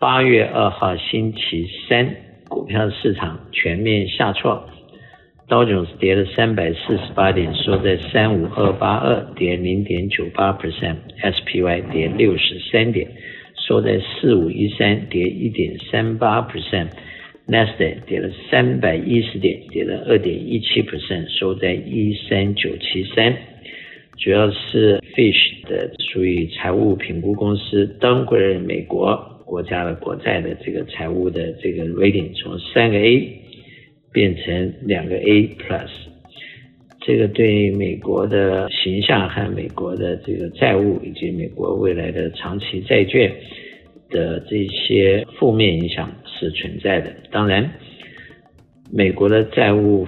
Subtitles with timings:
[0.00, 2.14] 八月二号星期三，
[2.48, 4.62] 股票市场全面下挫，
[5.48, 13.10] 道琼斯跌了三百四十八点，收在三五二八二，跌零点九八 percent；SPY 跌六十三点，
[13.66, 23.36] 收在四五一三，跌一点三八 percent；Nasdaq 跌了三百一十点，跌了二点一七 percent，收在一三九七三。
[24.16, 29.34] 主要是 Fish 的属于财务评估公司，downgrade 美国。
[29.48, 33.32] 国家的国债的这个财务的这个 rating 从三个 A
[34.12, 35.88] 变成两个 A plus，
[37.00, 43.32] 这个对美国的形象和美国的这个债务以及美国未来的长期债券
[44.10, 47.10] 的这些负面影响是存在的。
[47.30, 47.70] 当然，
[48.92, 50.06] 美国的债务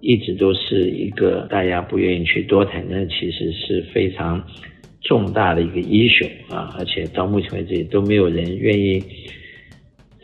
[0.00, 4.42] 一直都是一个大家不愿意去多谈，但其实是非常。
[5.02, 9.02] 重大的一个 issue 啊，而且到目前为止都没有人愿意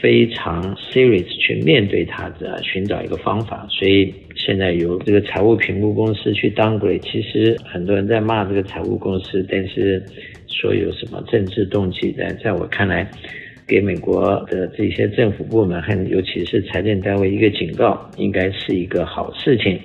[0.00, 3.66] 非常 serious 去面对它的，寻找一个方法。
[3.70, 10.04] 所以现在由这个财务评估公司去 downgrade，其实很多人在骂这个财务公司，但是
[10.46, 13.10] 说有什么政治动机，但在我看来，
[13.66, 19.80] 给美国的这些政府部门和尤其是财政单位一个警告，应该是一个好事情。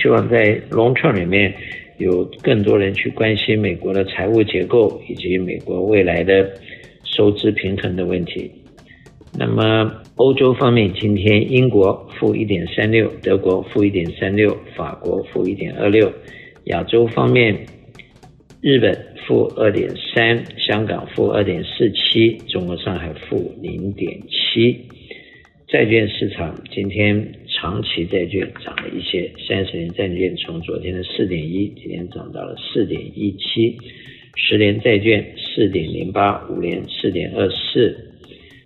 [0.00, 1.52] 希望在 long term 里面。
[1.98, 6.50] 有更多人去关心美国的财务结构以及美国未来的
[7.04, 8.50] 收支平衡的问题。
[9.38, 16.12] 那么欧洲方面，今天英国负一点三六，德国负一点三六，法国负一点二六。
[16.64, 17.66] 亚洲方面，
[18.60, 18.94] 日本
[19.26, 24.86] 负二点三，香港负二点四七，中国上海负零点七。
[25.68, 27.41] 债券市场今天。
[27.62, 33.78] 长期债券涨了一些，三十年债券从昨天的四点一，今天涨到了四点一七，
[34.34, 37.96] 十年债券四点零八，五年四点二四，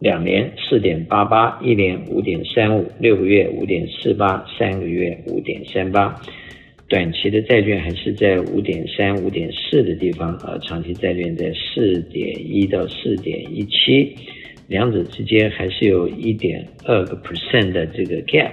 [0.00, 6.18] 两年四点八八，一年五点三五，六个月五点四八，三个月五点三八，
[6.88, 14.16] 短期的债券还是在五点三、五点四的地方，而长期债券在四点一到四点一七。
[14.68, 18.50] 两者之间还是有一点二个 percent 的这个 gap，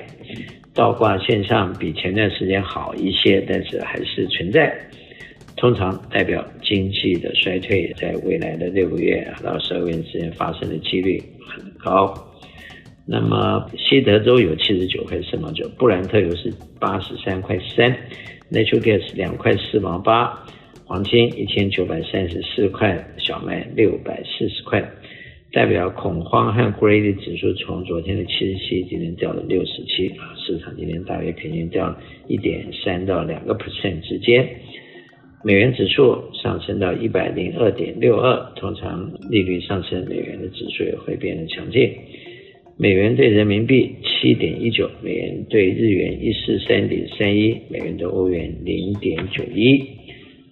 [0.73, 4.75] 倒挂现象比前段时间好一些，但是还是存在，
[5.55, 12.11] 通常代表经济的衰退在未来的六个月到十二个月之间发生的几率很高。
[13.05, 17.95] 那么西德州有七十九块四毛九，布兰特油是八十三块三
[18.49, 20.33] ，natural gas 两块四毛八，
[20.85, 24.81] 黄金一千九百三十四块，小麦六百四十块。
[25.53, 31.95] 代表恐慌和 greedy 指数从昨天的七十七，今天掉了六十七啊，市场今天大约平均掉
[32.27, 34.49] 一点三到两个 percent 之间。
[35.43, 41.91] 美元指数上升到一百零二点六二，通常利率上升，美元的指数也会变得强劲。
[42.75, 49.83] 美元兑人民币七点一九，美元兑日元一四三点三一，美元兑欧元零点九一。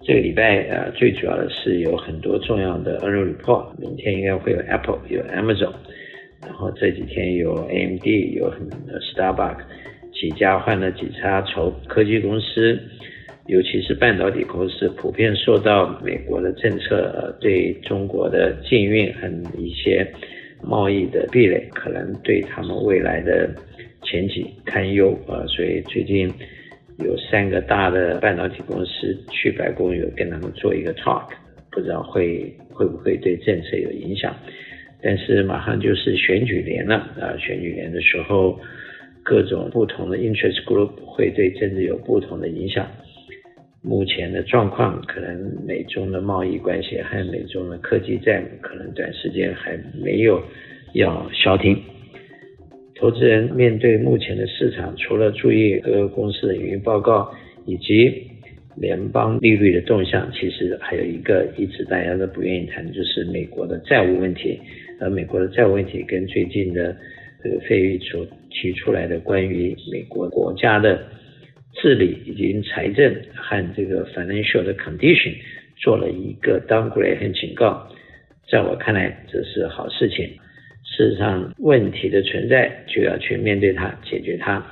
[0.03, 5.72] 这个礼拜呃，最主要的是有很多重要的 earnings report，明天应该会有 Apple，有 Amazon，
[6.41, 9.61] 然后这几天有 AMD，有很多 Starbucks，
[10.11, 12.79] 几家换了几家筹，科技公司，
[13.45, 20.11] 尤其是半导体公司，普遍受到美国的政策对中国的禁运和一些
[20.63, 23.47] 贸易的壁垒，可能对他们未来的
[24.01, 26.28] 前景堪忧啊，所以最近。
[27.00, 31.28] 有三个大的半导体公司去白宫，有跟他们做一个 talk，
[31.72, 34.35] 不知道会会不会对政策有影响。
[35.02, 38.59] 但是马上就是选举年了啊，选举年的时候，
[39.24, 42.88] 各种不同的 interest group 会对政治有不同的影响。
[43.81, 50.40] 目前的状况，可能美中的贸易关系和美中的科技战，可能短时间还没有
[50.94, 51.81] 要消停。
[53.01, 57.34] 投资人面对目前的市场，除了注意各个公司的营运报告
[57.66, 58.28] 以及
[58.75, 64.59] 联邦利率的动向，其实还有一个一直大家都不愿意谈，就是美国的债务问题。
[64.99, 66.96] 而美国的债务问题跟最近的
[67.43, 71.03] 这个费玉所提出来的关于美国国家的
[71.81, 75.34] 治理以及财政和这个 financial 的 condition
[75.75, 77.87] 做了一个 downgrade 和警告，
[78.47, 80.29] 在我看来这是好事情。
[80.96, 84.64] 事实上，问题的存在就要去面对它，解决它。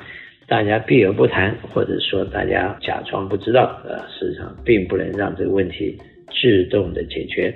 [0.48, 5.96] 大家避而不谈，或者说大家假装不知道，呃，事实上并不能让这个问题
[6.42, 7.54] 自动的解决。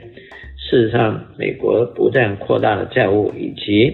[0.58, 3.92] 事实上，美国不断扩大的债务以及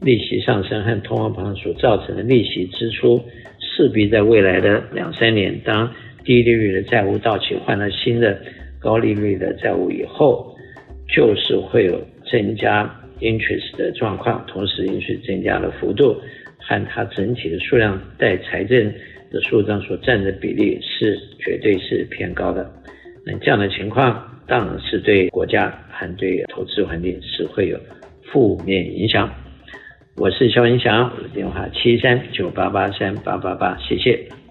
[0.00, 3.20] 利息上升和通货膨胀所造成的利息支出，
[3.58, 5.92] 势必在未来的两三年，当
[6.24, 8.38] 低利率的债务到期，换了新的
[8.78, 10.54] 高利率的债务以后，
[11.08, 12.98] 就是会有增加。
[13.22, 16.20] Interest 的状况，同时允许增加了幅度
[16.58, 18.92] 和它整体的数量带财政
[19.30, 22.70] 的数账所占的比例是绝对是偏高的。
[23.24, 27.78] 那这样的情况当然是对国家和对投资环境是会有
[28.32, 29.32] 负面影响。
[30.16, 34.41] 我是肖文祥，我的电话七三九八八三八八八，谢谢。